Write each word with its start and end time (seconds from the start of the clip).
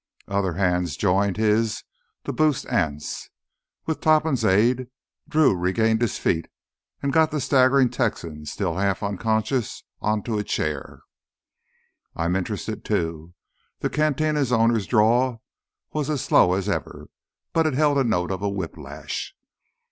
Other 0.27 0.53
hands 0.53 0.97
joined 0.97 1.37
his 1.37 1.83
to 2.23 2.33
boost 2.33 2.65
Anse. 2.65 3.29
With 3.85 4.01
Topham's 4.01 4.43
aid 4.43 4.87
Drew 5.29 5.55
regained 5.55 6.01
his 6.01 6.17
feet 6.17 6.47
and 7.03 7.13
got 7.13 7.29
the 7.29 7.39
staggering 7.39 7.87
Texan, 7.91 8.47
still 8.47 8.77
half 8.77 9.03
unconscious, 9.03 9.83
onto 10.01 10.39
a 10.39 10.43
chair. 10.43 11.03
"I'm 12.15 12.35
interested, 12.35 12.83
too." 12.83 13.35
The 13.81 13.91
cantina 13.91 14.43
owner's 14.51 14.87
drawl 14.87 15.43
was 15.93 16.09
as 16.09 16.23
slow 16.23 16.53
as 16.53 16.67
ever, 16.67 17.09
but 17.53 17.67
it 17.67 17.75
held 17.75 17.99
a 17.99 18.03
note 18.03 18.31
of 18.31 18.41
a 18.41 18.49
whiplash. 18.49 19.35